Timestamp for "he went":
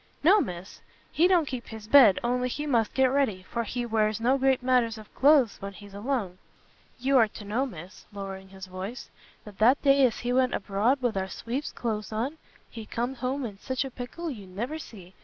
10.21-10.55